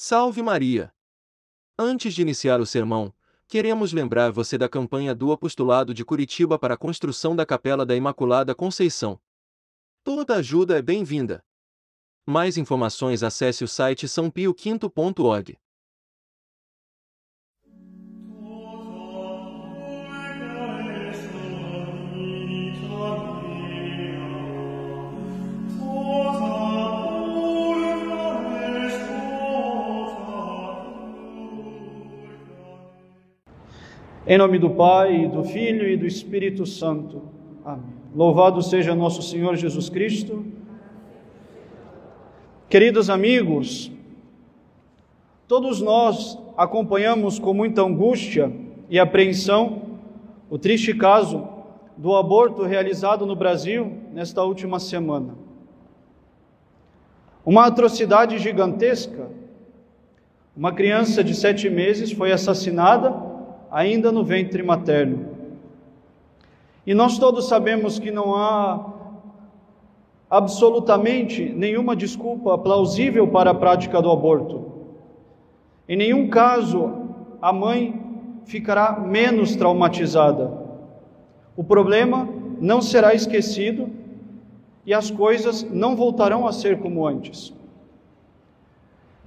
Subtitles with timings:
[0.00, 0.94] Salve Maria!
[1.76, 3.12] Antes de iniciar o sermão,
[3.48, 7.96] queremos lembrar você da campanha do Apostolado de Curitiba para a construção da Capela da
[7.96, 9.20] Imaculada Conceição.
[10.04, 11.44] Toda ajuda é bem-vinda.
[12.24, 15.58] Mais informações acesse o site sãopioquinto.org.
[34.30, 37.22] Em nome do Pai, do Filho e do Espírito Santo.
[37.64, 37.94] Amém.
[38.14, 40.44] Louvado seja nosso Senhor Jesus Cristo.
[42.68, 43.90] Queridos amigos,
[45.46, 48.52] todos nós acompanhamos com muita angústia
[48.90, 49.96] e apreensão
[50.50, 51.48] o triste caso
[51.96, 55.36] do aborto realizado no Brasil nesta última semana.
[57.46, 59.30] Uma atrocidade gigantesca.
[60.54, 63.27] Uma criança de sete meses foi assassinada
[63.70, 65.36] ainda no ventre materno.
[66.86, 68.94] E nós todos sabemos que não há
[70.30, 74.72] absolutamente nenhuma desculpa plausível para a prática do aborto.
[75.88, 76.92] Em nenhum caso
[77.40, 78.08] a mãe
[78.44, 80.50] ficará menos traumatizada.
[81.56, 82.28] O problema
[82.60, 83.90] não será esquecido
[84.84, 87.52] e as coisas não voltarão a ser como antes.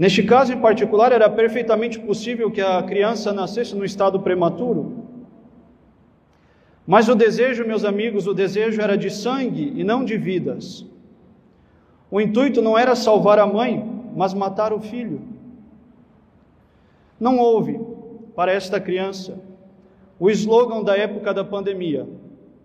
[0.01, 5.03] Neste caso em particular, era perfeitamente possível que a criança nascesse no estado prematuro.
[6.87, 10.83] Mas o desejo, meus amigos, o desejo era de sangue e não de vidas.
[12.09, 15.21] O intuito não era salvar a mãe, mas matar o filho.
[17.19, 17.79] Não houve,
[18.35, 19.39] para esta criança,
[20.19, 22.09] o slogan da época da pandemia: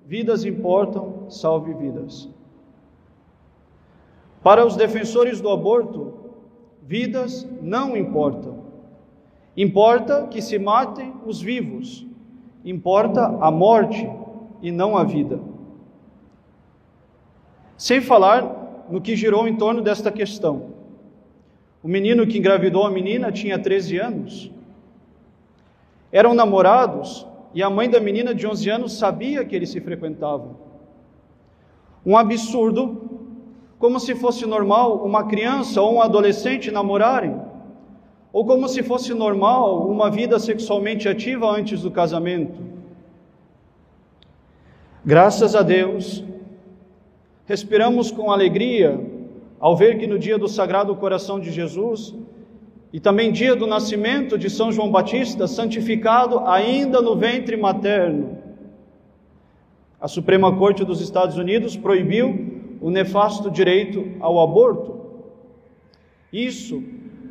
[0.06, 2.30] Vidas importam, salve vidas.
[4.42, 6.24] Para os defensores do aborto,
[6.86, 8.64] Vidas não importam.
[9.56, 12.06] Importa que se matem os vivos.
[12.64, 14.08] Importa a morte
[14.62, 15.40] e não a vida.
[17.76, 20.76] Sem falar no que girou em torno desta questão.
[21.82, 24.52] O menino que engravidou a menina tinha 13 anos.
[26.12, 30.56] Eram namorados e a mãe da menina de 11 anos sabia que eles se frequentavam.
[32.04, 33.15] Um absurdo
[33.78, 37.36] como se fosse normal uma criança ou um adolescente namorarem,
[38.32, 42.60] ou como se fosse normal uma vida sexualmente ativa antes do casamento.
[45.04, 46.24] Graças a Deus,
[47.46, 49.00] respiramos com alegria
[49.60, 52.14] ao ver que no dia do Sagrado Coração de Jesus
[52.92, 58.38] e também dia do nascimento de São João Batista, santificado ainda no ventre materno,
[60.00, 65.00] a Suprema Corte dos Estados Unidos proibiu o nefasto direito ao aborto.
[66.32, 66.82] Isso,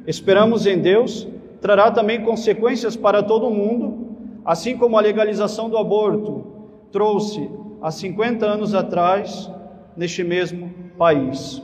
[0.07, 1.27] esperamos em Deus,
[1.61, 6.45] trará também consequências para todo mundo, assim como a legalização do aborto
[6.91, 7.49] trouxe
[7.81, 9.51] há 50 anos atrás
[9.95, 11.61] neste mesmo país.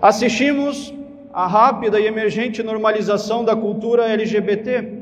[0.00, 0.94] Assistimos
[1.32, 4.98] à rápida e emergente normalização da cultura LGBT.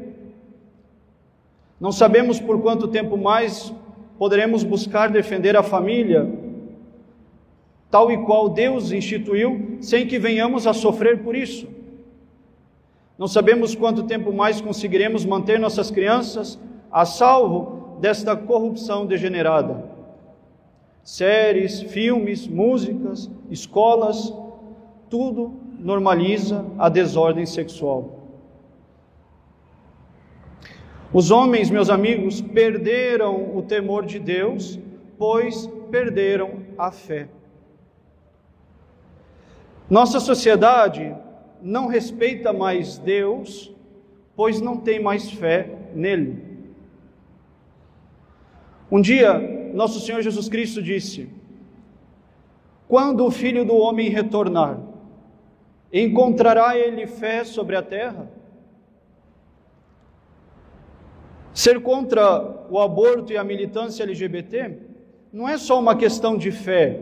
[1.81, 3.73] Não sabemos por quanto tempo mais
[4.19, 6.29] poderemos buscar defender a família,
[7.91, 11.69] tal e qual Deus instituiu, sem que venhamos a sofrer por isso.
[13.17, 16.59] Não sabemos quanto tempo mais conseguiremos manter nossas crianças
[16.91, 19.85] a salvo desta corrupção degenerada.
[21.03, 24.33] Séries, filmes, músicas, escolas,
[25.09, 28.18] tudo normaliza a desordem sexual.
[31.13, 34.79] Os homens, meus amigos, perderam o temor de Deus,
[35.17, 37.29] pois perderam a fé.
[39.89, 41.17] Nossa sociedade
[41.63, 43.75] não respeita mais Deus,
[44.37, 46.47] pois não tem mais fé nele.
[48.91, 49.39] Um dia,
[49.73, 51.31] nosso Senhor Jesus Cristo disse:
[52.87, 54.79] Quando o filho do homem retornar,
[55.91, 58.31] encontrará ele fé sobre a terra?
[61.59, 64.79] Ser contra o aborto e a militância LGBT
[65.33, 67.01] não é só uma questão de fé,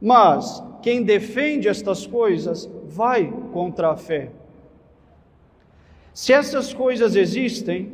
[0.00, 4.30] mas quem defende estas coisas vai contra a fé.
[6.14, 7.92] Se essas coisas existem,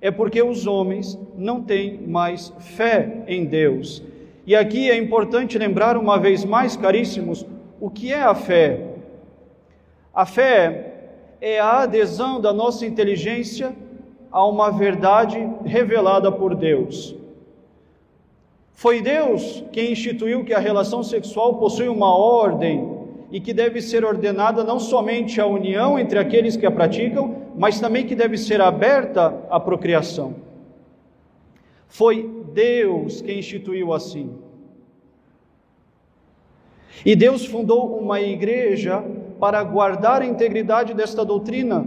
[0.00, 4.00] é porque os homens não têm mais fé em Deus.
[4.46, 7.44] E aqui é importante lembrar uma vez mais, caríssimos,
[7.80, 8.94] o que é a fé.
[10.14, 10.92] A fé
[11.40, 13.74] é a adesão da nossa inteligência
[14.34, 17.14] a uma verdade revelada por Deus.
[18.72, 22.98] Foi Deus quem instituiu que a relação sexual possui uma ordem
[23.30, 27.78] e que deve ser ordenada não somente a união entre aqueles que a praticam, mas
[27.78, 30.34] também que deve ser aberta à procriação.
[31.86, 34.32] Foi Deus quem instituiu assim.
[37.06, 39.00] E Deus fundou uma igreja
[39.38, 41.86] para guardar a integridade desta doutrina.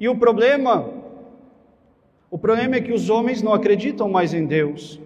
[0.00, 0.97] E o problema,
[2.30, 5.00] o problema é que os homens não acreditam mais em Deus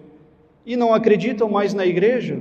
[0.65, 2.39] e não acreditam mais na igreja.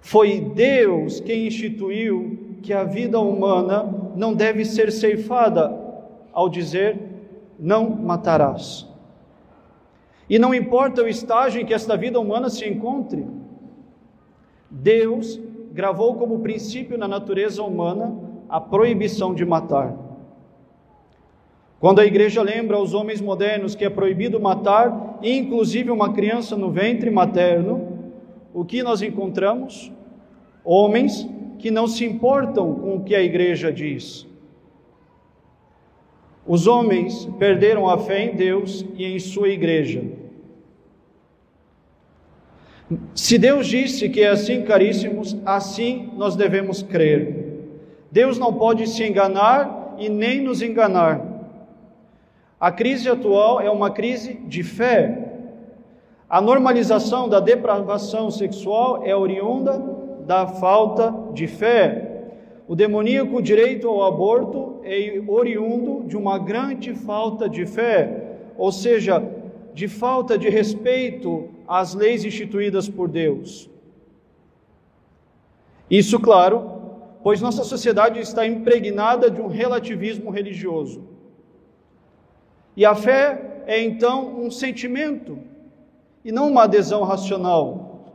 [0.00, 5.74] Foi Deus quem instituiu que a vida humana não deve ser ceifada
[6.32, 6.98] ao dizer:
[7.58, 8.86] não matarás.
[10.28, 13.26] E não importa o estágio em que esta vida humana se encontre,
[14.70, 15.40] Deus
[15.72, 18.16] gravou como princípio na natureza humana
[18.48, 20.09] a proibição de matar.
[21.80, 26.70] Quando a igreja lembra aos homens modernos que é proibido matar, inclusive uma criança no
[26.70, 27.98] ventre materno,
[28.52, 29.90] o que nós encontramos?
[30.62, 31.26] Homens
[31.58, 34.26] que não se importam com o que a igreja diz.
[36.46, 40.04] Os homens perderam a fé em Deus e em sua igreja.
[43.14, 47.62] Se Deus disse que é assim, caríssimos, assim nós devemos crer.
[48.12, 51.29] Deus não pode se enganar e nem nos enganar.
[52.60, 55.32] A crise atual é uma crise de fé.
[56.28, 59.78] A normalização da depravação sexual é oriunda
[60.26, 62.26] da falta de fé.
[62.68, 69.26] O demoníaco direito ao aborto é oriundo de uma grande falta de fé, ou seja,
[69.72, 73.70] de falta de respeito às leis instituídas por Deus.
[75.90, 76.70] Isso, claro,
[77.22, 81.02] pois nossa sociedade está impregnada de um relativismo religioso.
[82.80, 85.38] E a fé é então um sentimento
[86.24, 88.14] e não uma adesão racional.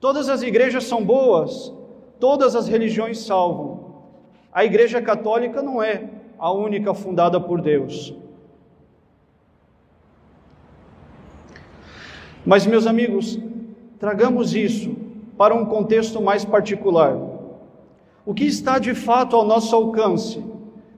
[0.00, 1.70] Todas as igrejas são boas,
[2.18, 4.06] todas as religiões salvam.
[4.50, 6.08] A Igreja Católica não é
[6.38, 8.14] a única fundada por Deus.
[12.46, 13.38] Mas, meus amigos,
[13.98, 14.96] tragamos isso
[15.36, 17.14] para um contexto mais particular.
[18.24, 20.42] O que está de fato ao nosso alcance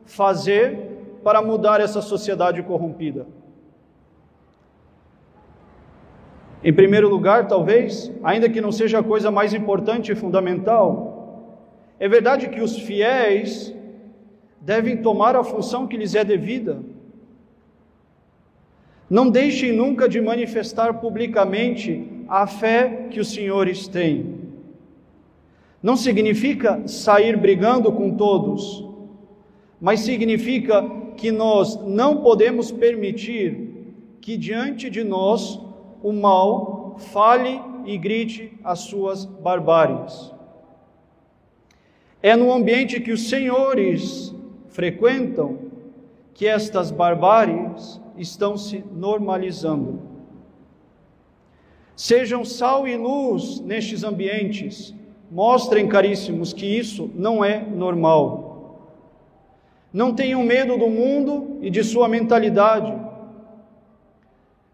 [0.04, 0.93] fazer
[1.24, 3.26] para mudar essa sociedade corrompida?
[6.62, 11.58] Em primeiro lugar, talvez, ainda que não seja a coisa mais importante e fundamental,
[11.98, 13.74] é verdade que os fiéis
[14.60, 16.94] devem tomar a função que lhes é devida
[19.08, 24.42] não deixem nunca de manifestar publicamente a fé que os senhores têm.
[25.82, 28.84] Não significa sair brigando com todos,
[29.80, 30.82] mas significa
[31.16, 33.72] que nós não podemos permitir
[34.20, 35.60] que diante de nós
[36.02, 40.32] o mal fale e grite as suas barbáries.
[42.22, 44.34] É no ambiente que os senhores
[44.68, 45.58] frequentam
[46.32, 50.00] que estas barbáries estão se normalizando.
[51.96, 54.94] Sejam sal e luz nestes ambientes,
[55.30, 58.43] mostrem, caríssimos, que isso não é normal.
[59.94, 62.92] Não tenham medo do mundo e de sua mentalidade.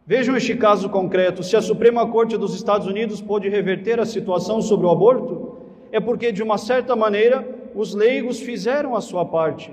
[0.06, 4.62] Vejam este caso concreto: se a Suprema Corte dos Estados Unidos pôde reverter a situação
[4.62, 5.58] sobre o aborto,
[5.92, 9.70] é porque, de uma certa maneira, os leigos fizeram a sua parte.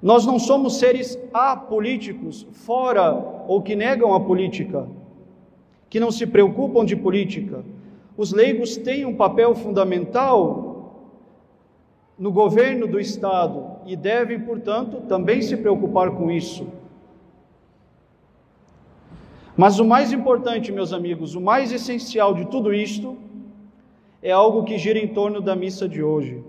[0.00, 3.12] Nós não somos seres apolíticos, fora
[3.48, 4.86] ou que negam a política,
[5.90, 7.64] que não se preocupam de política.
[8.16, 10.73] Os leigos têm um papel fundamental
[12.18, 16.66] no governo do Estado e devem, portanto, também se preocupar com isso.
[19.56, 23.16] Mas o mais importante, meus amigos, o mais essencial de tudo isto
[24.22, 26.42] é algo que gira em torno da missa de hoje.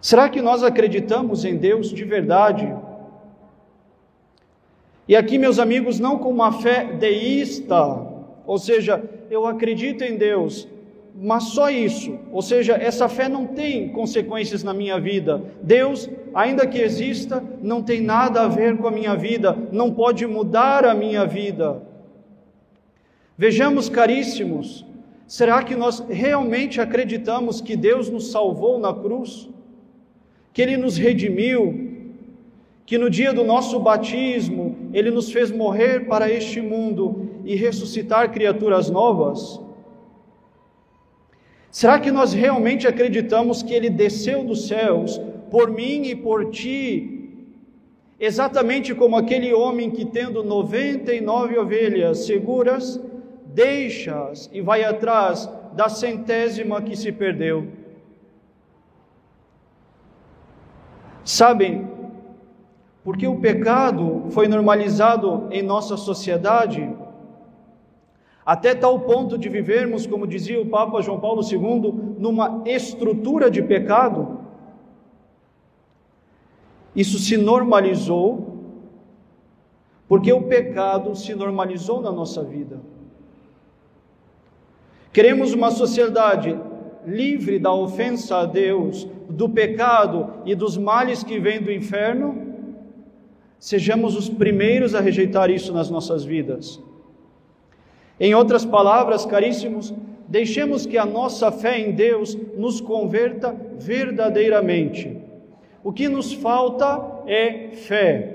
[0.00, 2.76] Será que nós acreditamos em Deus de verdade?
[5.08, 7.76] E aqui, meus amigos, não com uma fé deísta,
[8.46, 10.68] ou seja, eu acredito em Deus,
[11.16, 15.42] mas só isso, ou seja, essa fé não tem consequências na minha vida.
[15.62, 20.26] Deus, ainda que exista, não tem nada a ver com a minha vida, não pode
[20.26, 21.82] mudar a minha vida.
[23.38, 24.84] Vejamos, caríssimos,
[25.26, 29.48] será que nós realmente acreditamos que Deus nos salvou na cruz?
[30.54, 31.90] que Ele nos redimiu,
[32.86, 38.32] que no dia do nosso batismo Ele nos fez morrer para este mundo e ressuscitar
[38.32, 39.60] criaturas novas?
[41.74, 47.48] Será que nós realmente acreditamos que Ele desceu dos céus por mim e por ti,
[48.20, 53.00] exatamente como aquele homem que, tendo 99 ovelhas seguras,
[53.46, 57.66] deixa-as e vai atrás da centésima que se perdeu.
[61.24, 61.88] Sabem,
[63.02, 66.88] porque o pecado foi normalizado em nossa sociedade,
[68.44, 73.62] até tal ponto de vivermos, como dizia o Papa João Paulo II, numa estrutura de
[73.62, 74.40] pecado,
[76.94, 78.54] isso se normalizou,
[80.06, 82.80] porque o pecado se normalizou na nossa vida.
[85.12, 86.58] Queremos uma sociedade
[87.06, 92.52] livre da ofensa a Deus, do pecado e dos males que vêm do inferno?
[93.58, 96.82] Sejamos os primeiros a rejeitar isso nas nossas vidas.
[98.18, 99.92] Em outras palavras, caríssimos,
[100.28, 105.16] deixemos que a nossa fé em Deus nos converta verdadeiramente.
[105.82, 108.34] O que nos falta é fé.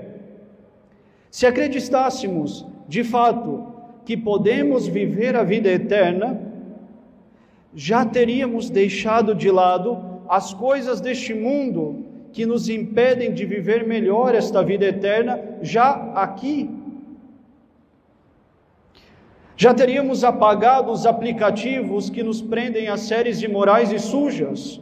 [1.30, 3.66] Se acreditássemos, de fato,
[4.04, 6.40] que podemos viver a vida eterna,
[7.74, 14.34] já teríamos deixado de lado as coisas deste mundo que nos impedem de viver melhor
[14.34, 16.70] esta vida eterna já aqui.
[19.62, 24.80] Já teríamos apagado os aplicativos que nos prendem a séries imorais e sujas.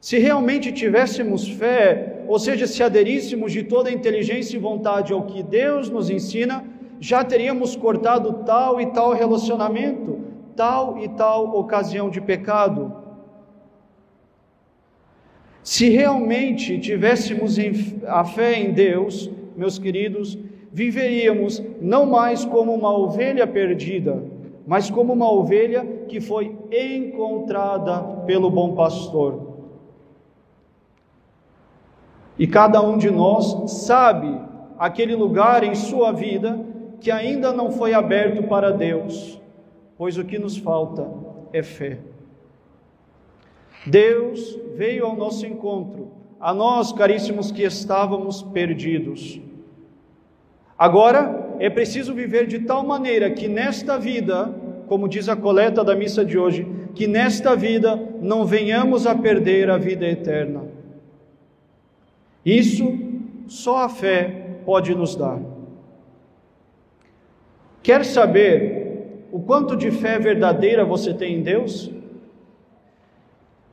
[0.00, 5.26] Se realmente tivéssemos fé, ou seja, se aderíssemos de toda a inteligência e vontade ao
[5.26, 6.64] que Deus nos ensina,
[6.98, 10.20] já teríamos cortado tal e tal relacionamento,
[10.56, 12.96] tal e tal ocasião de pecado.
[15.62, 17.58] Se realmente tivéssemos
[18.06, 20.38] a fé em Deus, meus queridos,
[20.72, 24.22] viveríamos não mais como uma ovelha perdida,
[24.66, 29.52] mas como uma ovelha que foi encontrada pelo bom pastor.
[32.38, 34.40] E cada um de nós sabe
[34.78, 36.58] aquele lugar em sua vida
[37.00, 39.40] que ainda não foi aberto para Deus,
[39.98, 41.06] pois o que nos falta
[41.52, 41.98] é fé.
[43.86, 49.40] Deus veio ao nosso encontro, a nós, caríssimos, que estávamos perdidos.
[50.82, 54.52] Agora é preciso viver de tal maneira que nesta vida,
[54.88, 59.70] como diz a coleta da missa de hoje, que nesta vida não venhamos a perder
[59.70, 60.64] a vida eterna.
[62.44, 62.98] Isso
[63.46, 65.40] só a fé pode nos dar.
[67.80, 71.92] Quer saber o quanto de fé verdadeira você tem em Deus?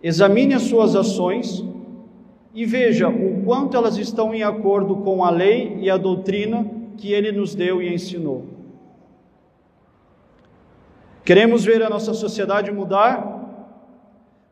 [0.04, 1.66] Examine as suas ações
[2.54, 7.12] e veja o quanto elas estão em acordo com a lei e a doutrina que
[7.12, 8.46] ele nos deu e ensinou.
[11.24, 13.40] Queremos ver a nossa sociedade mudar?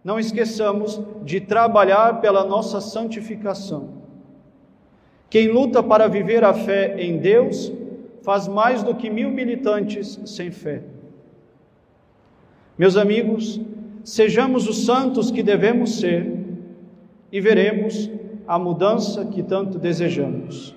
[0.04, 3.98] Não esqueçamos de trabalhar pela nossa santificação.
[5.30, 7.72] Quem luta para viver a fé em Deus
[8.22, 10.84] faz mais do que mil militantes sem fé.
[12.78, 13.60] Meus amigos,
[14.04, 16.32] sejamos os santos que devemos ser
[17.32, 18.10] e veremos
[18.48, 20.77] a mudança que tanto desejamos.